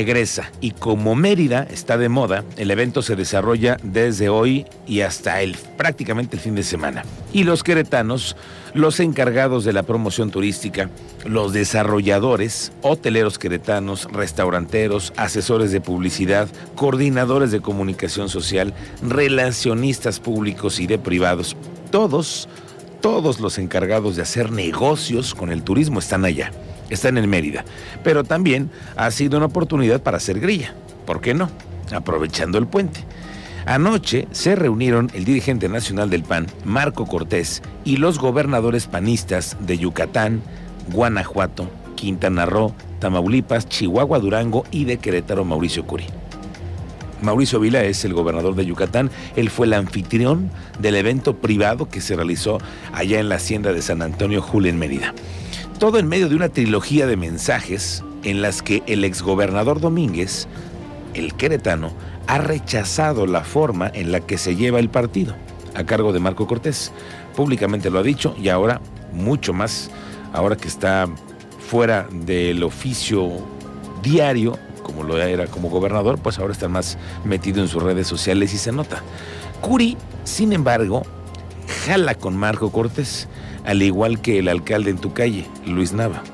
regresa 0.00 0.50
y 0.62 0.70
como 0.70 1.14
Mérida 1.14 1.66
está 1.70 1.98
de 1.98 2.08
moda, 2.08 2.42
el 2.56 2.70
evento 2.70 3.02
se 3.02 3.16
desarrolla 3.16 3.76
desde 3.82 4.30
hoy 4.30 4.64
y 4.86 5.02
hasta 5.02 5.42
el 5.42 5.56
prácticamente 5.76 6.36
el 6.36 6.42
fin 6.42 6.54
de 6.54 6.62
semana. 6.62 7.04
Y 7.34 7.44
los 7.44 7.62
queretanos, 7.62 8.34
los 8.72 8.98
encargados 8.98 9.66
de 9.66 9.74
la 9.74 9.82
promoción 9.82 10.30
turística, 10.30 10.88
los 11.26 11.52
desarrolladores, 11.52 12.72
hoteleros 12.80 13.38
queretanos, 13.38 14.08
restauranteros, 14.10 15.12
asesores 15.18 15.70
de 15.70 15.82
publicidad, 15.82 16.48
coordinadores 16.76 17.50
de 17.50 17.60
comunicación 17.60 18.30
social, 18.30 18.72
relacionistas 19.02 20.18
públicos 20.18 20.80
y 20.80 20.86
de 20.86 20.98
privados, 20.98 21.58
todos, 21.90 22.48
todos 23.02 23.38
los 23.38 23.58
encargados 23.58 24.16
de 24.16 24.22
hacer 24.22 24.50
negocios 24.50 25.34
con 25.34 25.52
el 25.52 25.62
turismo 25.62 25.98
están 25.98 26.24
allá 26.24 26.52
están 26.90 27.18
en 27.18 27.28
Mérida, 27.30 27.64
pero 28.04 28.24
también 28.24 28.70
ha 28.96 29.10
sido 29.10 29.38
una 29.38 29.46
oportunidad 29.46 30.02
para 30.02 30.18
hacer 30.18 30.40
grilla. 30.40 30.74
¿Por 31.06 31.20
qué 31.20 31.34
no? 31.34 31.50
Aprovechando 31.92 32.58
el 32.58 32.66
puente. 32.66 33.04
Anoche 33.66 34.26
se 34.32 34.56
reunieron 34.56 35.10
el 35.14 35.24
dirigente 35.24 35.68
nacional 35.68 36.10
del 36.10 36.22
PAN, 36.22 36.46
Marco 36.64 37.06
Cortés, 37.06 37.62
y 37.84 37.96
los 37.98 38.18
gobernadores 38.18 38.86
panistas 38.86 39.56
de 39.60 39.78
Yucatán, 39.78 40.42
Guanajuato, 40.92 41.70
Quintana 41.94 42.46
Roo, 42.46 42.74
Tamaulipas, 43.00 43.68
Chihuahua, 43.68 44.18
Durango 44.18 44.64
y 44.70 44.84
de 44.84 44.98
Querétaro, 44.98 45.44
Mauricio 45.44 45.86
Curi. 45.86 46.06
Mauricio 47.22 47.60
Vila 47.60 47.84
es 47.84 48.04
el 48.04 48.14
gobernador 48.14 48.54
de 48.54 48.64
Yucatán. 48.64 49.10
Él 49.36 49.50
fue 49.50 49.66
el 49.66 49.74
anfitrión 49.74 50.50
del 50.78 50.96
evento 50.96 51.36
privado 51.36 51.88
que 51.88 52.00
se 52.00 52.16
realizó 52.16 52.58
allá 52.92 53.20
en 53.20 53.28
la 53.28 53.36
hacienda 53.36 53.72
de 53.72 53.82
San 53.82 54.00
Antonio 54.02 54.40
Julio 54.40 54.70
en 54.70 54.78
Mérida. 54.78 55.14
Todo 55.80 55.98
en 55.98 56.08
medio 56.08 56.28
de 56.28 56.36
una 56.36 56.50
trilogía 56.50 57.06
de 57.06 57.16
mensajes 57.16 58.04
en 58.22 58.42
las 58.42 58.60
que 58.60 58.82
el 58.86 59.02
exgobernador 59.02 59.80
Domínguez, 59.80 60.46
el 61.14 61.32
queretano, 61.32 61.90
ha 62.26 62.36
rechazado 62.36 63.26
la 63.26 63.44
forma 63.44 63.90
en 63.94 64.12
la 64.12 64.20
que 64.20 64.36
se 64.36 64.56
lleva 64.56 64.78
el 64.78 64.90
partido, 64.90 65.34
a 65.74 65.84
cargo 65.84 66.12
de 66.12 66.20
Marco 66.20 66.46
Cortés. 66.46 66.92
Públicamente 67.34 67.88
lo 67.88 67.98
ha 67.98 68.02
dicho 68.02 68.36
y 68.38 68.50
ahora 68.50 68.82
mucho 69.14 69.54
más, 69.54 69.90
ahora 70.34 70.54
que 70.54 70.68
está 70.68 71.08
fuera 71.66 72.06
del 72.12 72.62
oficio 72.62 73.30
diario, 74.02 74.58
como 74.82 75.02
lo 75.02 75.16
era 75.16 75.46
como 75.46 75.70
gobernador, 75.70 76.18
pues 76.18 76.38
ahora 76.38 76.52
está 76.52 76.68
más 76.68 76.98
metido 77.24 77.62
en 77.62 77.68
sus 77.68 77.82
redes 77.82 78.06
sociales 78.06 78.52
y 78.52 78.58
se 78.58 78.70
nota. 78.70 79.02
Curi, 79.62 79.96
sin 80.24 80.52
embargo, 80.52 81.04
jala 81.86 82.16
con 82.16 82.36
Marco 82.36 82.70
Cortés 82.70 83.28
al 83.70 83.82
igual 83.82 84.20
que 84.20 84.40
el 84.40 84.48
alcalde 84.48 84.90
en 84.90 84.98
tu 84.98 85.12
calle, 85.12 85.46
Luis 85.64 85.92
Nava. 85.92 86.24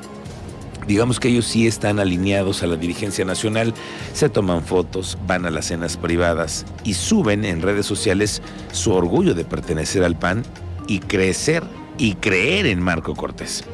Digamos 0.89 1.21
que 1.21 1.29
ellos 1.29 1.45
sí 1.45 1.67
están 1.67 2.01
alineados 2.01 2.63
a 2.63 2.67
la 2.67 2.77
dirigencia 2.77 3.27
nacional, 3.27 3.75
se 4.15 4.31
toman 4.31 4.63
fotos, 4.63 5.19
van 5.27 5.45
a 5.45 5.51
las 5.51 5.67
cenas 5.67 5.99
privadas 5.99 6.65
y 6.83 6.95
suben 6.95 7.45
en 7.45 7.61
redes 7.61 7.85
sociales 7.85 8.41
su 8.73 8.93
orgullo 8.93 9.35
de 9.35 9.45
pertenecer 9.45 10.03
al 10.03 10.17
PAN 10.19 10.45
y 10.89 11.01
crecer 11.01 11.63
y 11.99 12.15
creer 12.15 12.65
en 12.65 12.81
Marco 12.81 13.15
Cortés. 13.15 13.65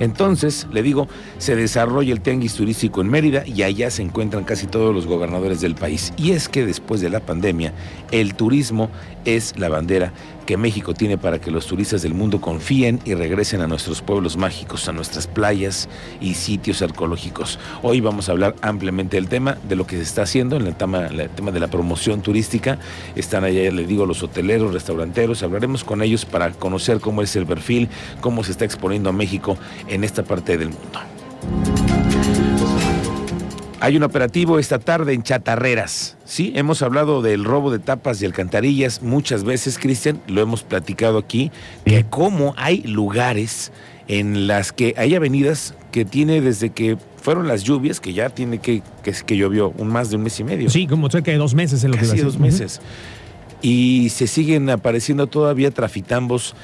Entonces, 0.00 0.66
le 0.72 0.82
digo, 0.82 1.06
se 1.38 1.54
desarrolla 1.54 2.12
el 2.12 2.20
tianguis 2.20 2.54
turístico 2.54 3.00
en 3.02 3.08
Mérida 3.08 3.46
y 3.46 3.62
allá 3.62 3.90
se 3.90 4.02
encuentran 4.02 4.44
casi 4.44 4.66
todos 4.66 4.94
los 4.94 5.06
gobernadores 5.06 5.60
del 5.60 5.76
país. 5.76 6.12
Y 6.16 6.32
es 6.32 6.48
que 6.48 6.66
después 6.66 7.00
de 7.00 7.10
la 7.10 7.20
pandemia, 7.20 7.72
el 8.10 8.34
turismo 8.34 8.90
es 9.24 9.56
la 9.58 9.68
bandera 9.68 10.12
que 10.46 10.56
México 10.56 10.94
tiene 10.94 11.16
para 11.16 11.40
que 11.40 11.52
los 11.52 11.66
turistas 11.66 12.02
del 12.02 12.12
mundo 12.12 12.40
confíen 12.40 12.98
y 13.04 13.14
regresen 13.14 13.60
a 13.60 13.68
nuestros 13.68 14.02
pueblos 14.02 14.36
mágicos, 14.36 14.88
a 14.88 14.92
nuestras 14.92 15.28
playas 15.28 15.88
y 16.20 16.34
sitios 16.34 16.82
arqueológicos. 16.82 17.60
Hoy 17.82 18.00
vamos 18.00 18.28
a 18.28 18.32
hablar 18.32 18.56
ampliamente 18.62 19.16
del 19.16 19.28
tema, 19.28 19.58
de 19.68 19.76
lo 19.76 19.86
que 19.86 19.94
se 19.96 20.02
está 20.02 20.22
haciendo 20.22 20.56
en 20.56 20.66
el 20.66 20.74
tema, 20.74 21.06
el 21.06 21.30
tema 21.30 21.52
de 21.52 21.60
la 21.60 21.68
promoción 21.68 22.20
turística. 22.20 22.78
Están 23.14 23.44
allá, 23.44 23.70
le 23.70 23.86
digo, 23.86 24.06
los 24.06 24.24
hoteleros, 24.24 24.72
restauranteros. 24.72 25.44
Hablaremos 25.44 25.84
con 25.84 26.02
ellos 26.02 26.24
para 26.24 26.50
conocer 26.50 26.98
cómo 26.98 27.22
es 27.22 27.36
el 27.36 27.46
perfil, 27.46 27.88
cómo 28.20 28.42
se 28.42 28.50
está 28.50 28.64
exponiendo 28.64 29.10
a 29.10 29.12
México 29.12 29.56
en 29.90 30.04
esta 30.04 30.22
parte 30.22 30.56
del 30.56 30.70
mundo. 30.70 31.00
Hay 33.82 33.96
un 33.96 34.02
operativo 34.02 34.58
esta 34.58 34.78
tarde 34.78 35.14
en 35.14 35.22
Chatarreras. 35.22 36.18
Sí, 36.26 36.52
hemos 36.54 36.82
hablado 36.82 37.22
del 37.22 37.44
robo 37.44 37.70
de 37.70 37.78
tapas 37.78 38.20
y 38.20 38.26
alcantarillas 38.26 39.00
muchas 39.02 39.42
veces, 39.42 39.78
Cristian, 39.78 40.20
lo 40.28 40.42
hemos 40.42 40.62
platicado 40.62 41.16
aquí, 41.16 41.50
de 41.86 42.04
cómo 42.04 42.54
hay 42.58 42.82
lugares 42.82 43.72
en 44.06 44.46
las 44.46 44.72
que 44.72 44.94
hay 44.98 45.14
avenidas 45.14 45.74
que 45.92 46.04
tiene 46.04 46.42
desde 46.42 46.70
que 46.70 46.98
fueron 47.16 47.48
las 47.48 47.62
lluvias, 47.62 48.00
que 48.00 48.12
ya 48.12 48.28
tiene 48.28 48.58
que, 48.58 48.82
que, 49.02 49.12
que 49.12 49.36
llovió 49.36 49.72
un 49.78 49.88
más 49.88 50.10
de 50.10 50.16
un 50.16 50.24
mes 50.24 50.38
y 50.40 50.44
medio. 50.44 50.68
Sí, 50.68 50.86
como 50.86 51.08
cerca 51.08 51.30
de 51.30 51.38
dos 51.38 51.54
meses 51.54 51.82
en 51.82 51.92
lo 51.92 51.96
Casi 51.96 52.18
dos 52.18 52.38
meses. 52.38 52.82
Y 53.62 54.08
se 54.10 54.26
siguen 54.26 54.68
apareciendo 54.68 55.26
todavía 55.26 55.70
trafitambos 55.70 56.54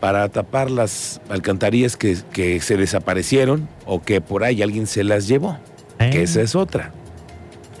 para 0.00 0.28
tapar 0.28 0.70
las 0.70 1.20
alcantarillas 1.28 1.96
que, 1.96 2.16
que 2.32 2.60
se 2.60 2.76
desaparecieron 2.76 3.68
o 3.86 4.02
que 4.02 4.20
por 4.20 4.44
ahí 4.44 4.62
alguien 4.62 4.86
se 4.86 5.04
las 5.04 5.28
llevó. 5.28 5.58
Que 5.98 6.22
esa 6.22 6.40
es 6.42 6.54
otra. 6.54 6.92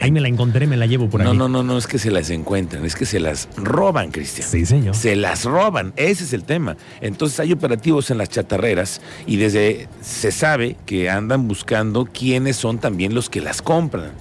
Ahí 0.00 0.12
me 0.12 0.20
la 0.20 0.28
encontré, 0.28 0.66
me 0.66 0.76
la 0.76 0.86
llevo 0.86 1.08
por 1.08 1.20
ahí. 1.20 1.26
No, 1.26 1.34
no, 1.34 1.48
no, 1.48 1.62
no 1.62 1.76
es 1.76 1.86
que 1.86 1.98
se 1.98 2.10
las 2.10 2.30
encuentran, 2.30 2.84
es 2.84 2.94
que 2.94 3.04
se 3.04 3.18
las 3.18 3.48
roban, 3.56 4.10
Cristian. 4.10 4.46
Sí, 4.48 4.64
señor. 4.64 4.94
Se 4.94 5.16
las 5.16 5.44
roban, 5.44 5.92
ese 5.96 6.24
es 6.24 6.32
el 6.32 6.44
tema. 6.44 6.76
Entonces 7.00 7.40
hay 7.40 7.52
operativos 7.52 8.10
en 8.10 8.18
las 8.18 8.28
chatarreras 8.28 9.00
y 9.26 9.36
desde 9.36 9.88
se 10.00 10.30
sabe 10.30 10.76
que 10.86 11.10
andan 11.10 11.48
buscando 11.48 12.06
quiénes 12.06 12.56
son 12.56 12.78
también 12.78 13.14
los 13.14 13.28
que 13.28 13.40
las 13.40 13.60
compran. 13.60 14.12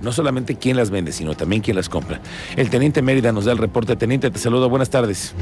No 0.00 0.12
solamente 0.12 0.56
quién 0.56 0.76
las 0.76 0.90
vende, 0.90 1.12
sino 1.12 1.34
también 1.34 1.62
quién 1.62 1.76
las 1.76 1.88
compra. 1.88 2.20
El 2.56 2.70
teniente 2.70 3.02
Mérida 3.02 3.32
nos 3.32 3.46
da 3.46 3.52
el 3.52 3.58
reporte. 3.58 3.96
Teniente, 3.96 4.30
te 4.30 4.38
saludo, 4.38 4.68
buenas 4.68 4.90
tardes. 4.90 5.34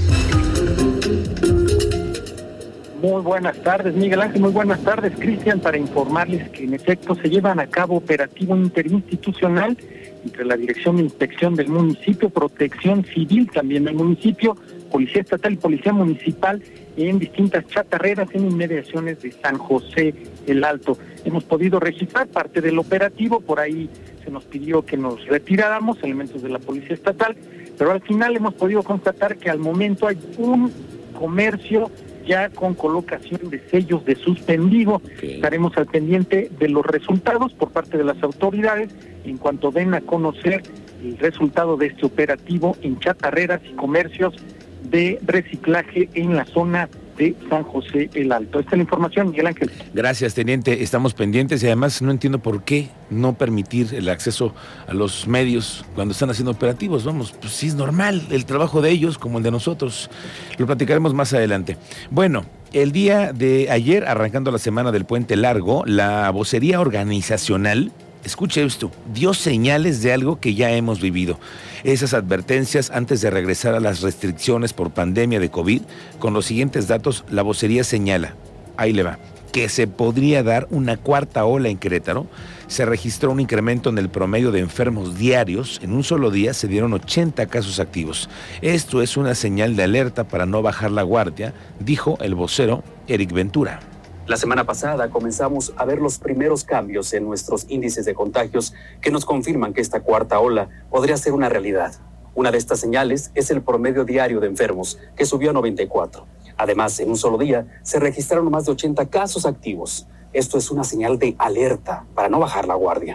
Muy 3.04 3.20
buenas 3.20 3.62
tardes, 3.62 3.94
Miguel 3.94 4.22
Ángel. 4.22 4.40
Muy 4.40 4.50
buenas 4.50 4.82
tardes, 4.82 5.12
Cristian, 5.18 5.60
para 5.60 5.76
informarles 5.76 6.48
que 6.48 6.64
en 6.64 6.72
efecto 6.72 7.14
se 7.14 7.28
llevan 7.28 7.60
a 7.60 7.66
cabo 7.66 7.98
operativo 7.98 8.56
interinstitucional 8.56 9.76
entre 10.24 10.46
la 10.46 10.56
Dirección 10.56 10.96
de 10.96 11.02
Inspección 11.02 11.54
del 11.54 11.68
municipio, 11.68 12.30
Protección 12.30 13.04
Civil 13.04 13.50
también 13.50 13.84
del 13.84 13.96
municipio, 13.96 14.56
Policía 14.90 15.20
Estatal 15.20 15.52
y 15.52 15.56
Policía 15.56 15.92
Municipal 15.92 16.62
en 16.96 17.18
distintas 17.18 17.66
chatarreras 17.66 18.26
en 18.32 18.50
inmediaciones 18.50 19.20
de 19.20 19.32
San 19.32 19.58
José 19.58 20.14
el 20.46 20.64
Alto. 20.64 20.96
Hemos 21.26 21.44
podido 21.44 21.78
registrar 21.80 22.26
parte 22.28 22.62
del 22.62 22.78
operativo, 22.78 23.40
por 23.40 23.60
ahí 23.60 23.90
se 24.24 24.30
nos 24.30 24.44
pidió 24.46 24.80
que 24.80 24.96
nos 24.96 25.22
retiráramos 25.26 26.02
elementos 26.02 26.40
de 26.40 26.48
la 26.48 26.58
Policía 26.58 26.94
Estatal, 26.94 27.36
pero 27.76 27.90
al 27.92 28.00
final 28.00 28.34
hemos 28.34 28.54
podido 28.54 28.82
constatar 28.82 29.36
que 29.36 29.50
al 29.50 29.58
momento 29.58 30.06
hay 30.06 30.16
un 30.38 30.72
comercio 31.12 31.90
ya 32.26 32.48
con 32.50 32.74
colocación 32.74 33.50
de 33.50 33.60
sellos 33.70 34.04
de 34.04 34.16
suspendido. 34.16 35.00
Estaremos 35.22 35.76
al 35.76 35.86
pendiente 35.86 36.50
de 36.58 36.68
los 36.68 36.84
resultados 36.84 37.52
por 37.52 37.70
parte 37.70 37.98
de 37.98 38.04
las 38.04 38.22
autoridades 38.22 38.94
en 39.24 39.38
cuanto 39.38 39.70
den 39.70 39.94
a 39.94 40.00
conocer 40.00 40.62
el 41.02 41.18
resultado 41.18 41.76
de 41.76 41.86
este 41.86 42.06
operativo 42.06 42.76
en 42.82 42.98
chatarreras 42.98 43.60
y 43.64 43.74
comercios 43.74 44.34
de 44.82 45.18
reciclaje 45.24 46.08
en 46.14 46.36
la 46.36 46.44
zona 46.44 46.88
de 47.16 47.34
San 47.48 47.62
José 47.64 48.10
el 48.14 48.32
Alto. 48.32 48.60
Esta 48.60 48.72
es 48.72 48.76
la 48.78 48.82
información, 48.82 49.30
Miguel 49.30 49.46
Ángel. 49.46 49.70
Gracias, 49.92 50.34
teniente. 50.34 50.82
Estamos 50.82 51.14
pendientes 51.14 51.62
y 51.62 51.66
además 51.66 52.02
no 52.02 52.10
entiendo 52.10 52.38
por 52.38 52.62
qué 52.62 52.88
no 53.10 53.34
permitir 53.34 53.94
el 53.94 54.08
acceso 54.08 54.54
a 54.86 54.94
los 54.94 55.26
medios 55.26 55.84
cuando 55.94 56.12
están 56.12 56.30
haciendo 56.30 56.52
operativos. 56.52 57.04
Vamos, 57.04 57.32
pues 57.32 57.52
sí 57.52 57.68
es 57.68 57.74
normal 57.74 58.22
el 58.30 58.44
trabajo 58.44 58.80
de 58.80 58.90
ellos 58.90 59.18
como 59.18 59.38
el 59.38 59.44
de 59.44 59.50
nosotros. 59.50 60.10
Lo 60.58 60.66
platicaremos 60.66 61.14
más 61.14 61.32
adelante. 61.32 61.76
Bueno, 62.10 62.44
el 62.72 62.92
día 62.92 63.32
de 63.32 63.70
ayer, 63.70 64.04
arrancando 64.04 64.50
la 64.50 64.58
semana 64.58 64.90
del 64.90 65.04
puente 65.04 65.36
largo, 65.36 65.84
la 65.86 66.28
vocería 66.30 66.80
organizacional 66.80 67.92
escuche 68.24 68.64
esto, 68.64 68.90
dio 69.12 69.34
señales 69.34 70.02
de 70.02 70.12
algo 70.12 70.40
que 70.40 70.54
ya 70.54 70.70
hemos 70.72 71.00
vivido. 71.00 71.38
Esas 71.84 72.14
advertencias 72.14 72.90
antes 72.90 73.20
de 73.20 73.30
regresar 73.30 73.74
a 73.74 73.80
las 73.80 74.00
restricciones 74.00 74.72
por 74.72 74.90
pandemia 74.90 75.40
de 75.40 75.50
COVID, 75.50 75.82
con 76.18 76.34
los 76.34 76.46
siguientes 76.46 76.88
datos, 76.88 77.24
la 77.30 77.42
vocería 77.42 77.84
señala, 77.84 78.34
ahí 78.76 78.92
le 78.92 79.02
va, 79.02 79.18
que 79.52 79.68
se 79.68 79.86
podría 79.86 80.42
dar 80.42 80.66
una 80.70 80.96
cuarta 80.96 81.44
ola 81.44 81.68
en 81.68 81.78
Querétaro. 81.78 82.26
Se 82.66 82.84
registró 82.84 83.30
un 83.30 83.38
incremento 83.38 83.88
en 83.88 83.98
el 83.98 84.08
promedio 84.08 84.50
de 84.50 84.58
enfermos 84.58 85.16
diarios. 85.16 85.78
En 85.82 85.92
un 85.92 86.02
solo 86.02 86.32
día 86.32 86.54
se 86.54 86.66
dieron 86.66 86.92
80 86.92 87.46
casos 87.46 87.78
activos. 87.78 88.28
Esto 88.62 89.00
es 89.00 89.16
una 89.16 89.36
señal 89.36 89.76
de 89.76 89.84
alerta 89.84 90.24
para 90.24 90.44
no 90.44 90.60
bajar 90.60 90.90
la 90.90 91.02
guardia, 91.02 91.54
dijo 91.78 92.18
el 92.20 92.34
vocero 92.34 92.82
Eric 93.06 93.32
Ventura. 93.32 93.80
La 94.26 94.38
semana 94.38 94.64
pasada 94.64 95.10
comenzamos 95.10 95.74
a 95.76 95.84
ver 95.84 96.00
los 96.00 96.18
primeros 96.18 96.64
cambios 96.64 97.12
en 97.12 97.24
nuestros 97.24 97.66
índices 97.68 98.06
de 98.06 98.14
contagios 98.14 98.72
que 99.02 99.10
nos 99.10 99.26
confirman 99.26 99.74
que 99.74 99.82
esta 99.82 100.00
cuarta 100.00 100.40
ola 100.40 100.70
podría 100.88 101.18
ser 101.18 101.34
una 101.34 101.50
realidad. 101.50 101.92
Una 102.34 102.50
de 102.50 102.56
estas 102.56 102.80
señales 102.80 103.32
es 103.34 103.50
el 103.50 103.62
promedio 103.62 104.04
diario 104.04 104.40
de 104.40 104.46
enfermos, 104.46 104.98
que 105.14 105.26
subió 105.26 105.50
a 105.50 105.52
94. 105.52 106.26
Además, 106.56 106.98
en 107.00 107.10
un 107.10 107.18
solo 107.18 107.36
día 107.36 107.66
se 107.82 108.00
registraron 108.00 108.50
más 108.50 108.64
de 108.64 108.72
80 108.72 109.10
casos 109.10 109.44
activos. 109.44 110.08
Esto 110.32 110.56
es 110.56 110.70
una 110.70 110.84
señal 110.84 111.18
de 111.18 111.36
alerta 111.38 112.06
para 112.14 112.30
no 112.30 112.38
bajar 112.38 112.66
la 112.66 112.76
guardia. 112.76 113.14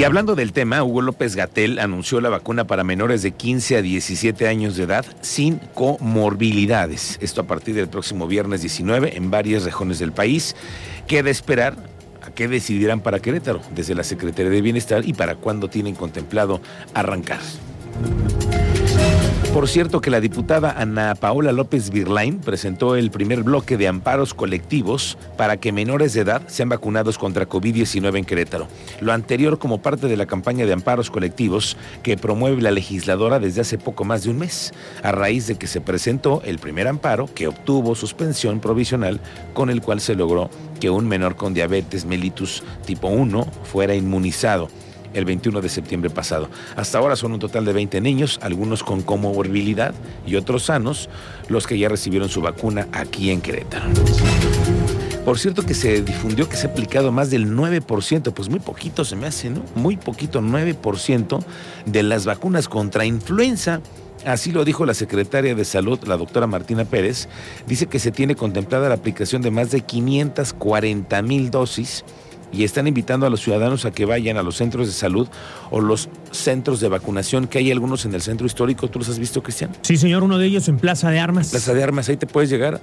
Y 0.00 0.04
hablando 0.04 0.34
del 0.34 0.54
tema, 0.54 0.82
Hugo 0.82 1.02
López 1.02 1.36
Gatel 1.36 1.78
anunció 1.78 2.22
la 2.22 2.30
vacuna 2.30 2.66
para 2.66 2.84
menores 2.84 3.20
de 3.20 3.32
15 3.32 3.76
a 3.76 3.82
17 3.82 4.48
años 4.48 4.74
de 4.78 4.84
edad 4.84 5.04
sin 5.20 5.58
comorbilidades. 5.74 7.18
Esto 7.20 7.42
a 7.42 7.44
partir 7.44 7.74
del 7.74 7.86
próximo 7.86 8.26
viernes 8.26 8.62
19 8.62 9.18
en 9.18 9.30
varias 9.30 9.64
regiones 9.64 9.98
del 9.98 10.12
país. 10.12 10.56
Queda 11.06 11.28
esperar 11.28 11.76
a 12.22 12.30
qué 12.30 12.48
decidirán 12.48 13.00
para 13.00 13.20
Querétaro 13.20 13.60
desde 13.74 13.94
la 13.94 14.02
Secretaría 14.02 14.50
de 14.50 14.62
Bienestar 14.62 15.06
y 15.06 15.12
para 15.12 15.34
cuándo 15.34 15.68
tienen 15.68 15.94
contemplado 15.94 16.62
arrancar. 16.94 17.40
Por 19.52 19.68
cierto 19.68 20.00
que 20.00 20.12
la 20.12 20.20
diputada 20.20 20.70
Ana 20.78 21.16
Paola 21.16 21.50
López 21.50 21.90
Virlain 21.90 22.38
presentó 22.38 22.94
el 22.94 23.10
primer 23.10 23.42
bloque 23.42 23.76
de 23.76 23.88
amparos 23.88 24.32
colectivos 24.32 25.18
para 25.36 25.56
que 25.56 25.72
menores 25.72 26.14
de 26.14 26.20
edad 26.20 26.42
sean 26.46 26.68
vacunados 26.68 27.18
contra 27.18 27.48
COVID-19 27.48 28.18
en 28.18 28.24
Querétaro. 28.24 28.68
Lo 29.00 29.12
anterior 29.12 29.58
como 29.58 29.82
parte 29.82 30.06
de 30.06 30.16
la 30.16 30.26
campaña 30.26 30.66
de 30.66 30.72
amparos 30.72 31.10
colectivos 31.10 31.76
que 32.04 32.16
promueve 32.16 32.62
la 32.62 32.70
legisladora 32.70 33.40
desde 33.40 33.62
hace 33.62 33.76
poco 33.76 34.04
más 34.04 34.22
de 34.22 34.30
un 34.30 34.38
mes, 34.38 34.72
a 35.02 35.10
raíz 35.10 35.48
de 35.48 35.56
que 35.56 35.66
se 35.66 35.80
presentó 35.80 36.42
el 36.44 36.60
primer 36.60 36.86
amparo 36.86 37.28
que 37.34 37.48
obtuvo 37.48 37.96
suspensión 37.96 38.60
provisional 38.60 39.18
con 39.52 39.68
el 39.68 39.82
cual 39.82 40.00
se 40.00 40.14
logró 40.14 40.48
que 40.78 40.90
un 40.90 41.08
menor 41.08 41.34
con 41.34 41.54
diabetes 41.54 42.04
mellitus 42.04 42.62
tipo 42.86 43.08
1 43.08 43.44
fuera 43.64 43.96
inmunizado 43.96 44.68
el 45.14 45.24
21 45.24 45.60
de 45.60 45.68
septiembre 45.68 46.10
pasado. 46.10 46.48
Hasta 46.76 46.98
ahora 46.98 47.16
son 47.16 47.32
un 47.32 47.38
total 47.38 47.64
de 47.64 47.72
20 47.72 48.00
niños, 48.00 48.38
algunos 48.42 48.82
con 48.82 49.02
comorbilidad 49.02 49.94
y 50.26 50.36
otros 50.36 50.64
sanos, 50.64 51.08
los 51.48 51.66
que 51.66 51.78
ya 51.78 51.88
recibieron 51.88 52.28
su 52.28 52.40
vacuna 52.40 52.88
aquí 52.92 53.30
en 53.30 53.40
Querétaro. 53.40 53.90
Por 55.24 55.38
cierto 55.38 55.62
que 55.62 55.74
se 55.74 56.02
difundió 56.02 56.48
que 56.48 56.56
se 56.56 56.66
ha 56.66 56.70
aplicado 56.70 57.12
más 57.12 57.30
del 57.30 57.54
9%, 57.54 58.32
pues 58.32 58.48
muy 58.48 58.58
poquito 58.58 59.04
se 59.04 59.16
me 59.16 59.26
hace, 59.26 59.50
¿no? 59.50 59.62
Muy 59.74 59.96
poquito, 59.96 60.40
9% 60.40 61.44
de 61.86 62.02
las 62.02 62.24
vacunas 62.24 62.68
contra 62.68 63.04
influenza. 63.04 63.80
Así 64.24 64.50
lo 64.50 64.64
dijo 64.64 64.84
la 64.86 64.94
secretaria 64.94 65.54
de 65.54 65.64
Salud, 65.64 65.98
la 66.04 66.16
doctora 66.16 66.46
Martina 66.46 66.84
Pérez. 66.84 67.28
Dice 67.66 67.86
que 67.86 67.98
se 67.98 68.10
tiene 68.10 68.34
contemplada 68.34 68.88
la 68.88 68.94
aplicación 68.94 69.40
de 69.42 69.50
más 69.50 69.70
de 69.70 69.82
540 69.82 71.22
mil 71.22 71.50
dosis 71.50 72.04
y 72.52 72.64
están 72.64 72.86
invitando 72.86 73.26
a 73.26 73.30
los 73.30 73.40
ciudadanos 73.40 73.84
a 73.84 73.90
que 73.90 74.04
vayan 74.04 74.36
a 74.36 74.42
los 74.42 74.56
centros 74.56 74.86
de 74.86 74.92
salud 74.92 75.28
o 75.70 75.80
los 75.80 76.08
centros 76.30 76.80
de 76.80 76.88
vacunación, 76.88 77.46
que 77.46 77.58
hay 77.58 77.70
algunos 77.70 78.04
en 78.04 78.14
el 78.14 78.22
centro 78.22 78.46
histórico. 78.46 78.88
¿Tú 78.88 78.98
los 78.98 79.08
has 79.08 79.18
visto, 79.18 79.42
Cristian? 79.42 79.70
Sí, 79.82 79.96
señor, 79.96 80.22
uno 80.22 80.38
de 80.38 80.46
ellos 80.46 80.68
en 80.68 80.78
Plaza 80.78 81.10
de 81.10 81.18
Armas. 81.18 81.50
Plaza 81.50 81.74
de 81.74 81.82
Armas, 81.82 82.08
ahí 82.08 82.16
te 82.16 82.26
puedes 82.26 82.50
llegar. 82.50 82.80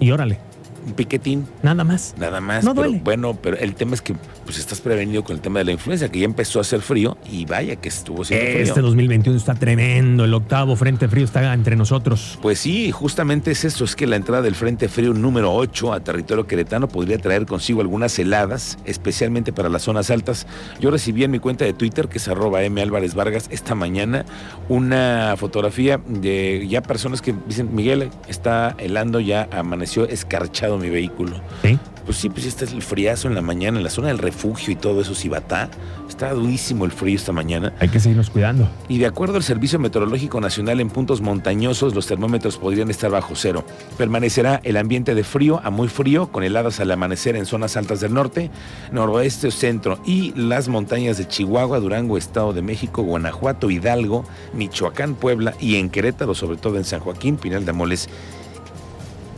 Y 0.00 0.10
órale 0.10 0.38
un 0.86 0.94
piquetín. 0.94 1.46
Nada 1.62 1.84
más. 1.84 2.14
Nada 2.18 2.40
más. 2.40 2.64
No 2.64 2.74
duele. 2.74 3.00
bueno, 3.04 3.38
pero 3.40 3.56
el 3.58 3.74
tema 3.74 3.94
es 3.94 4.02
que 4.02 4.14
pues 4.48 4.58
estás 4.58 4.80
prevenido 4.80 5.22
con 5.22 5.36
el 5.36 5.42
tema 5.42 5.58
de 5.58 5.66
la 5.66 5.72
influenza, 5.72 6.08
que 6.08 6.20
ya 6.20 6.24
empezó 6.24 6.58
a 6.58 6.62
hacer 6.62 6.80
frío 6.80 7.18
y 7.30 7.44
vaya 7.44 7.76
que 7.76 7.90
estuvo 7.90 8.24
siendo 8.24 8.46
frío. 8.46 8.62
Este 8.62 8.80
2021 8.80 9.36
está 9.36 9.54
tremendo, 9.54 10.24
el 10.24 10.32
octavo 10.32 10.74
frente 10.74 11.06
frío 11.06 11.26
está 11.26 11.52
entre 11.52 11.76
nosotros. 11.76 12.38
Pues 12.40 12.58
sí, 12.58 12.90
justamente 12.90 13.50
es 13.50 13.66
eso, 13.66 13.84
es 13.84 13.94
que 13.94 14.06
la 14.06 14.16
entrada 14.16 14.40
del 14.40 14.54
frente 14.54 14.88
frío 14.88 15.12
número 15.12 15.52
8 15.52 15.92
a 15.92 16.00
territorio 16.00 16.46
queretano 16.46 16.88
podría 16.88 17.18
traer 17.18 17.44
consigo 17.44 17.82
algunas 17.82 18.18
heladas, 18.18 18.78
especialmente 18.86 19.52
para 19.52 19.68
las 19.68 19.82
zonas 19.82 20.10
altas. 20.10 20.46
Yo 20.80 20.90
recibí 20.90 21.24
en 21.24 21.30
mi 21.30 21.40
cuenta 21.40 21.66
de 21.66 21.74
Twitter, 21.74 22.08
que 22.08 22.16
es 22.16 22.26
arroba 22.26 22.62
M 22.62 22.80
Álvarez 22.80 23.14
Vargas, 23.14 23.48
esta 23.50 23.74
mañana 23.74 24.24
una 24.70 25.34
fotografía 25.36 26.00
de 26.06 26.66
ya 26.70 26.80
personas 26.80 27.20
que 27.20 27.34
dicen, 27.46 27.74
Miguel, 27.74 28.08
está 28.28 28.74
helando, 28.78 29.20
ya 29.20 29.46
amaneció 29.52 30.08
escarchado 30.08 30.78
mi 30.78 30.88
vehículo. 30.88 31.38
¿Sí? 31.60 31.78
Pues 32.08 32.16
sí, 32.16 32.30
pues 32.30 32.46
este 32.46 32.64
es 32.64 32.72
el 32.72 32.80
friazo 32.80 33.28
en 33.28 33.34
la 33.34 33.42
mañana, 33.42 33.76
en 33.76 33.84
la 33.84 33.90
zona 33.90 34.08
del 34.08 34.16
refugio 34.16 34.72
y 34.72 34.76
todo 34.76 35.02
eso, 35.02 35.14
Cibatá. 35.14 35.68
Está 36.08 36.32
durísimo 36.32 36.86
el 36.86 36.90
frío 36.90 37.14
esta 37.14 37.32
mañana. 37.32 37.74
Hay 37.80 37.90
que 37.90 38.00
seguirnos 38.00 38.30
cuidando. 38.30 38.66
Y 38.88 38.96
de 38.96 39.04
acuerdo 39.04 39.36
al 39.36 39.42
Servicio 39.42 39.78
Meteorológico 39.78 40.40
Nacional, 40.40 40.80
en 40.80 40.88
puntos 40.88 41.20
montañosos 41.20 41.94
los 41.94 42.06
termómetros 42.06 42.56
podrían 42.56 42.88
estar 42.88 43.10
bajo 43.10 43.36
cero. 43.36 43.62
Permanecerá 43.98 44.58
el 44.64 44.78
ambiente 44.78 45.14
de 45.14 45.22
frío 45.22 45.60
a 45.62 45.68
muy 45.68 45.88
frío, 45.88 46.32
con 46.32 46.44
heladas 46.44 46.80
al 46.80 46.90
amanecer 46.90 47.36
en 47.36 47.44
zonas 47.44 47.76
altas 47.76 48.00
del 48.00 48.14
norte, 48.14 48.50
noroeste 48.90 49.48
o 49.48 49.50
centro 49.50 50.00
y 50.06 50.32
las 50.34 50.68
montañas 50.68 51.18
de 51.18 51.28
Chihuahua, 51.28 51.78
Durango, 51.78 52.16
Estado 52.16 52.54
de 52.54 52.62
México, 52.62 53.02
Guanajuato, 53.02 53.70
Hidalgo, 53.70 54.24
Michoacán, 54.54 55.14
Puebla 55.14 55.52
y 55.60 55.76
en 55.76 55.90
Querétaro, 55.90 56.34
sobre 56.34 56.56
todo 56.56 56.78
en 56.78 56.84
San 56.84 57.00
Joaquín, 57.00 57.36
Pinal 57.36 57.66
de 57.66 57.70
Amoles 57.72 58.08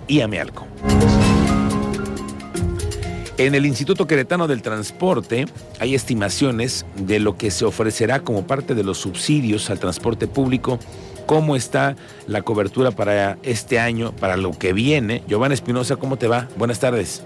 y 0.07 0.21
Amealco. 0.21 0.69
En 3.41 3.55
el 3.55 3.65
Instituto 3.65 4.07
Queretano 4.07 4.47
del 4.49 4.61
Transporte 4.61 5.47
hay 5.79 5.95
estimaciones 5.95 6.85
de 6.95 7.21
lo 7.21 7.39
que 7.39 7.51
se 7.51 7.65
ofrecerá 7.65 8.21
como 8.21 8.47
parte 8.47 8.75
de 8.75 8.85
los 8.85 8.99
subsidios 8.99 9.71
al 9.71 9.79
transporte 9.79 10.29
público, 10.29 10.79
cómo 11.25 11.57
está 11.57 11.97
la 12.27 12.43
cobertura 12.43 12.91
para 12.91 13.39
este 13.43 13.79
año, 13.79 14.13
para 14.13 14.37
lo 14.37 14.51
que 14.51 14.75
viene. 14.75 15.23
Giovanna 15.27 15.55
Espinosa, 15.55 15.97
¿cómo 15.97 16.19
te 16.19 16.29
va? 16.29 16.49
Buenas 16.59 16.81
tardes. 16.81 17.25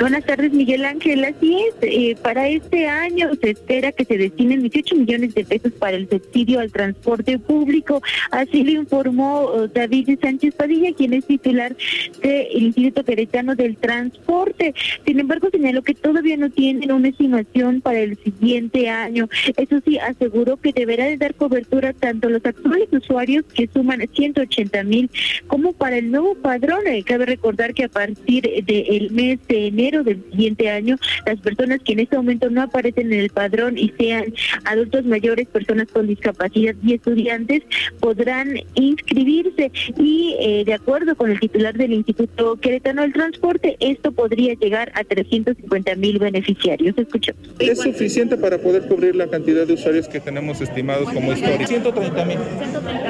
Buenas 0.00 0.24
tardes, 0.24 0.50
Miguel 0.54 0.86
Ángel. 0.86 1.22
Así 1.26 1.58
es, 1.60 1.74
eh, 1.82 2.16
para 2.22 2.48
este 2.48 2.88
año 2.88 3.28
se 3.38 3.50
espera 3.50 3.92
que 3.92 4.06
se 4.06 4.16
destinen 4.16 4.62
18 4.62 4.96
millones 4.96 5.34
de 5.34 5.44
pesos 5.44 5.72
para 5.72 5.98
el 5.98 6.08
subsidio 6.08 6.60
al 6.60 6.72
transporte 6.72 7.38
público. 7.38 8.00
Así 8.30 8.64
lo 8.64 8.80
informó 8.80 9.52
eh, 9.54 9.68
David 9.74 10.18
Sánchez 10.22 10.54
Padilla, 10.54 10.94
quien 10.94 11.12
es 11.12 11.26
titular 11.26 11.76
del 12.22 12.62
Instituto 12.62 13.04
Queretano 13.04 13.54
del 13.54 13.76
Transporte. 13.76 14.72
Sin 15.04 15.20
embargo, 15.20 15.50
señaló 15.52 15.82
que 15.82 15.92
todavía 15.92 16.38
no 16.38 16.48
tienen 16.48 16.90
una 16.92 17.08
estimación 17.08 17.82
para 17.82 18.00
el 18.00 18.16
siguiente 18.24 18.88
año. 18.88 19.28
Eso 19.58 19.82
sí, 19.84 19.98
aseguró 19.98 20.56
que 20.56 20.72
deberá 20.72 21.04
de 21.04 21.18
dar 21.18 21.34
cobertura 21.34 21.92
tanto 21.92 22.28
a 22.28 22.30
los 22.30 22.44
actuales 22.46 22.88
usuarios, 22.90 23.44
que 23.52 23.68
suman 23.70 24.00
180 24.10 24.82
mil, 24.84 25.10
como 25.46 25.74
para 25.74 25.98
el 25.98 26.10
nuevo 26.10 26.36
padrón. 26.36 26.86
Eh, 26.86 27.02
cabe 27.04 27.26
recordar 27.26 27.74
que 27.74 27.84
a 27.84 27.88
partir 27.90 28.64
del 28.64 29.10
mes 29.10 29.38
de 29.46 29.66
enero 29.66 29.89
del 29.90 30.22
siguiente 30.30 30.70
año, 30.70 30.96
las 31.26 31.40
personas 31.40 31.80
que 31.84 31.92
en 31.92 32.00
este 32.00 32.16
momento 32.16 32.48
no 32.50 32.62
aparecen 32.62 33.12
en 33.12 33.20
el 33.20 33.30
padrón 33.30 33.76
y 33.76 33.92
sean 33.98 34.32
adultos 34.64 35.04
mayores, 35.04 35.48
personas 35.48 35.88
con 35.92 36.06
discapacidad 36.06 36.74
y 36.82 36.94
estudiantes, 36.94 37.62
podrán 37.98 38.54
inscribirse 38.74 39.70
y 39.98 40.36
eh, 40.40 40.64
de 40.64 40.74
acuerdo 40.74 41.14
con 41.16 41.30
el 41.30 41.40
titular 41.40 41.76
del 41.76 41.92
Instituto 41.92 42.56
Queretano 42.56 43.02
del 43.02 43.12
Transporte, 43.12 43.76
esto 43.80 44.12
podría 44.12 44.54
llegar 44.54 44.92
a 44.94 45.04
350 45.04 45.94
mil 45.96 46.18
beneficiarios. 46.18 46.96
Escuchamos. 46.96 47.40
Es 47.58 47.80
suficiente 47.80 48.36
para 48.36 48.58
poder 48.58 48.86
cubrir 48.86 49.16
la 49.16 49.28
cantidad 49.28 49.66
de 49.66 49.74
usuarios 49.74 50.08
que 50.08 50.20
tenemos 50.20 50.60
estimados 50.60 51.10
como 51.12 51.32
históricos. 51.32 51.68
130 51.68 52.24
mil. 52.24 52.38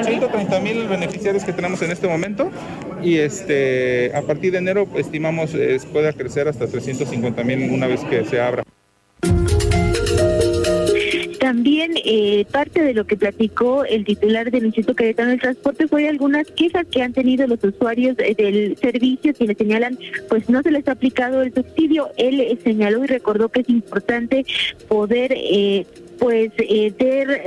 130 0.03 0.59
mil 0.59 0.87
beneficiarios 0.87 1.43
que 1.43 1.53
tenemos 1.53 1.81
en 1.81 1.91
este 1.91 2.07
momento 2.07 2.51
y 3.03 3.17
este 3.17 4.11
a 4.15 4.21
partir 4.21 4.51
de 4.51 4.59
enero 4.59 4.87
estimamos 4.95 5.53
eh, 5.55 5.79
pueda 5.91 6.13
crecer 6.13 6.47
hasta 6.47 6.67
350 6.67 7.43
mil 7.43 7.71
una 7.71 7.87
vez 7.87 8.01
que 8.01 8.23
se 8.25 8.39
abra. 8.39 8.63
También 11.39 11.93
eh, 12.05 12.45
parte 12.51 12.81
de 12.81 12.93
lo 12.93 13.05
que 13.05 13.17
platicó 13.17 13.83
el 13.83 14.05
titular 14.05 14.51
del 14.51 14.67
Instituto 14.67 14.95
Queretano 14.95 15.31
del 15.31 15.39
Transporte 15.41 15.87
fue 15.87 16.07
algunas 16.07 16.47
quejas 16.51 16.85
que 16.89 17.01
han 17.01 17.13
tenido 17.13 17.45
los 17.47 17.61
usuarios 17.63 18.15
del 18.15 18.77
servicio 18.77 19.33
que 19.33 19.47
le 19.47 19.55
señalan 19.55 19.97
pues 20.29 20.47
no 20.49 20.61
se 20.61 20.71
les 20.71 20.87
ha 20.87 20.93
aplicado 20.93 21.41
el 21.41 21.53
subsidio. 21.53 22.09
Él 22.15 22.57
señaló 22.63 23.03
y 23.03 23.07
recordó 23.07 23.49
que 23.49 23.61
es 23.61 23.69
importante 23.69 24.45
poder 24.87 25.33
eh, 25.35 25.85
pues 26.21 26.51
eh, 26.59 26.93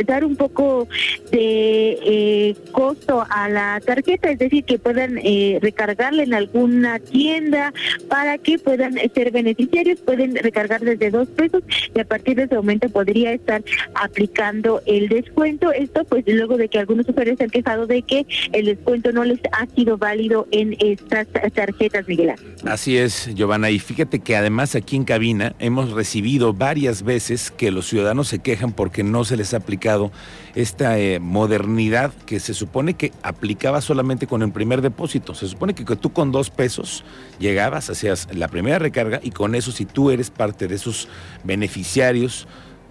dar 0.04 0.25
un 0.25 0.35
poco 0.35 0.88
de 1.31 1.97
eh, 2.02 2.57
costo 2.73 3.25
a 3.31 3.49
la 3.49 3.81
tarjeta, 3.81 4.33
es 4.33 4.38
decir, 4.40 4.64
que 4.64 4.81
puedan 4.81 5.16
eh, 5.19 5.61
recargarla 5.62 6.25
en 6.25 6.35
alguna 6.35 6.99
tienda 6.99 7.73
para 8.09 8.37
que 8.37 8.59
puedan 8.59 8.95
ser 9.14 9.31
beneficiarios, 9.31 10.00
pueden 10.00 10.35
recargar 10.35 10.81
desde 10.81 11.12
dos 11.12 11.28
pesos 11.28 11.62
y 11.95 12.00
a 12.00 12.04
partir 12.04 12.35
de 12.35 12.43
ese 12.43 12.57
momento 12.57 12.88
podría 12.88 13.33
estar 13.33 13.62
aplicando 13.95 14.83
el 14.87 15.09
descuento. 15.09 15.71
Esto 15.71 16.02
pues 16.04 16.25
luego 16.26 16.57
de 16.57 16.69
que 16.69 16.81
algunos 16.81 17.09
usuarios 17.09 17.38
se 17.38 17.45
han 17.45 17.50
quejado 17.50 17.87
de 17.87 18.02
que 18.02 18.26
el 18.52 18.66
descuento 18.66 19.12
no 19.12 19.23
les 19.23 19.38
ha 19.52 19.66
sido 19.66 19.99
válido 19.99 20.49
en 20.50 20.76
estas 20.81 21.28
tarjetas, 21.54 22.09
Miguel. 22.09 22.33
Así 22.64 22.97
es, 22.97 23.33
Giovanna, 23.37 23.71
y 23.71 23.78
fíjate 23.78 24.19
que 24.19 24.35
además 24.35 24.75
aquí 24.75 24.97
en 24.97 25.04
cabina 25.04 25.54
hemos 25.61 25.93
recibido 25.93 26.54
varias 26.54 27.04
veces 27.04 27.52
que 27.52 27.71
los 27.71 27.87
ciudadanos 27.87 28.26
se 28.26 28.40
quejan 28.40 28.63
porque 28.73 29.02
no 29.02 29.25
se 29.25 29.37
les 29.37 29.54
ha 29.54 29.59
aplicado 29.59 30.11
esta 30.54 30.99
eh, 30.99 31.21
modernidad 31.21 32.12
que 32.26 32.40
se 32.40 32.54
supone 32.54 32.94
que 32.94 33.12
aplicaba 33.23 33.80
solamente 33.80 34.26
con 34.26 34.42
el 34.42 34.52
primer 34.52 34.83
depósito. 34.83 35.35
Se 35.35 35.49
supone 35.49 35.75
que, 35.75 35.85
tú 35.97 36.12
con 36.12 36.33
dos 36.33 36.50
pesos 36.50 37.04
llegabas, 37.38 37.90
hacías 37.90 38.28
la 38.33 38.49
primera 38.49 38.78
recarga 38.78 39.21
y 39.23 39.30
con 39.30 39.54
eso 39.54 39.73
si 39.73 39.85
tú 39.85 40.11
eres 40.11 40.30
parte 40.30 40.68
de 40.68 40.75
esos 40.75 41.09
beneficiarios 41.44 42.47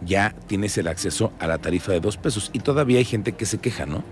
ya 0.06 0.36
tienes 0.48 0.78
el 0.78 0.88
acceso 0.88 1.32
a 1.40 1.48
la 1.48 1.58
tarifa 1.58 1.92
de 1.92 2.00
dos 2.00 2.18
pesos. 2.18 2.50
Y 2.54 2.60
todavía 2.60 3.00
hay 3.00 3.06
gente 3.06 3.34
que 3.34 3.46
se 3.46 3.60
queja, 3.60 3.86
¿no? 3.86 4.04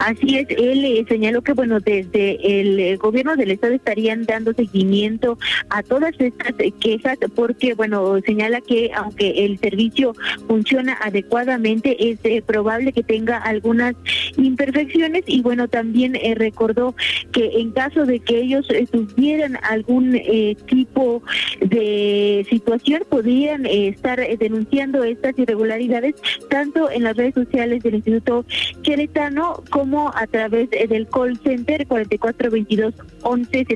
Así 0.00 0.38
es, 0.38 0.46
él 0.48 0.82
eh, 0.82 1.04
señaló 1.06 1.42
que 1.42 1.52
bueno, 1.52 1.78
desde 1.78 2.60
el 2.60 2.80
eh, 2.80 2.96
gobierno 2.96 3.36
del 3.36 3.50
estado 3.50 3.74
estarían 3.74 4.24
dando 4.24 4.54
seguimiento 4.54 5.38
a 5.68 5.82
todas 5.82 6.14
estas 6.18 6.54
eh, 6.58 6.72
quejas 6.80 7.18
porque 7.34 7.74
bueno, 7.74 8.18
señala 8.24 8.62
que 8.62 8.90
aunque 8.94 9.44
el 9.44 9.58
servicio 9.58 10.14
funciona 10.48 10.96
adecuadamente, 11.02 11.96
es 12.00 12.42
probable 12.44 12.94
que 12.94 13.02
tenga 13.02 13.36
algunas 13.36 13.94
imperfecciones 14.38 15.24
y 15.26 15.42
bueno, 15.42 15.68
también 15.68 16.16
recordó 16.34 16.94
que 17.32 17.60
en 17.60 17.72
caso 17.72 18.06
de 18.06 18.20
que 18.20 18.40
ellos 18.40 18.66
tuvieran 18.90 19.58
algún 19.62 20.18
tipo 20.66 21.22
de 21.60 22.46
situación, 22.48 23.02
podrían 23.08 23.66
estar 23.66 24.18
denunciando 24.38 25.04
estas 25.04 25.38
irregularidades 25.38 26.14
tanto 26.48 26.90
en 26.90 27.02
las 27.02 27.16
redes 27.16 27.34
sociales 27.34 27.82
del 27.82 27.96
Instituto 27.96 28.46
Queretano 28.82 29.62
como 29.70 29.89
a 29.98 30.26
través 30.26 30.70
del 30.70 31.08
call 31.08 31.38
center 31.42 31.86
4422 31.86 32.94
11 33.22 33.66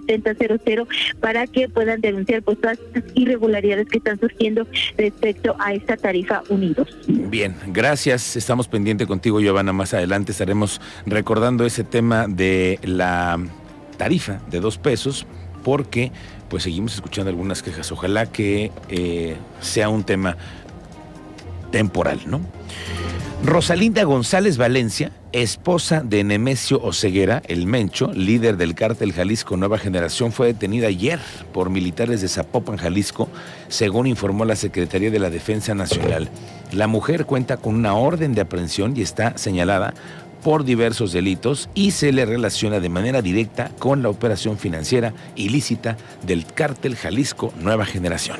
para 1.20 1.46
que 1.46 1.68
puedan 1.68 2.00
denunciar 2.00 2.42
pues 2.42 2.60
todas 2.60 2.78
las 2.94 3.04
irregularidades 3.14 3.88
que 3.88 3.98
están 3.98 4.18
surgiendo 4.18 4.66
respecto 4.96 5.56
a 5.58 5.74
esta 5.74 5.96
tarifa 5.96 6.42
Unidos. 6.48 6.96
Bien, 7.06 7.54
gracias. 7.68 8.36
Estamos 8.36 8.68
pendientes 8.68 9.06
contigo, 9.06 9.40
Giovanna. 9.40 9.72
Más 9.72 9.94
adelante 9.94 10.32
estaremos 10.32 10.80
recordando 11.06 11.64
ese 11.66 11.84
tema 11.84 12.26
de 12.28 12.78
la 12.82 13.38
tarifa 13.96 14.40
de 14.50 14.60
dos 14.60 14.78
pesos 14.78 15.26
porque 15.62 16.12
pues 16.48 16.62
seguimos 16.62 16.94
escuchando 16.94 17.30
algunas 17.30 17.62
quejas. 17.62 17.90
Ojalá 17.92 18.26
que 18.26 18.70
eh, 18.88 19.36
sea 19.60 19.88
un 19.88 20.04
tema 20.04 20.36
temporal, 21.70 22.20
¿no? 22.26 22.40
Rosalinda 23.44 24.04
González 24.04 24.56
Valencia, 24.56 25.12
esposa 25.32 26.00
de 26.00 26.24
Nemesio 26.24 26.82
Oceguera, 26.82 27.42
el 27.46 27.66
Mencho, 27.66 28.10
líder 28.10 28.56
del 28.56 28.74
cártel 28.74 29.12
Jalisco 29.12 29.58
Nueva 29.58 29.76
Generación, 29.76 30.32
fue 30.32 30.46
detenida 30.46 30.86
ayer 30.86 31.20
por 31.52 31.68
militares 31.68 32.22
de 32.22 32.28
Zapopan, 32.28 32.78
Jalisco, 32.78 33.28
según 33.68 34.06
informó 34.06 34.46
la 34.46 34.56
Secretaría 34.56 35.10
de 35.10 35.18
la 35.18 35.28
Defensa 35.28 35.74
Nacional. 35.74 36.30
La 36.72 36.86
mujer 36.86 37.26
cuenta 37.26 37.58
con 37.58 37.74
una 37.74 37.92
orden 37.92 38.34
de 38.34 38.40
aprehensión 38.40 38.96
y 38.96 39.02
está 39.02 39.36
señalada 39.36 39.92
por 40.42 40.64
diversos 40.64 41.12
delitos 41.12 41.68
y 41.74 41.90
se 41.90 42.12
le 42.12 42.24
relaciona 42.24 42.80
de 42.80 42.88
manera 42.88 43.20
directa 43.20 43.70
con 43.78 44.02
la 44.02 44.08
operación 44.08 44.56
financiera 44.56 45.12
ilícita 45.36 45.98
del 46.26 46.46
cártel 46.46 46.96
Jalisco 46.96 47.52
Nueva 47.60 47.84
Generación. 47.84 48.38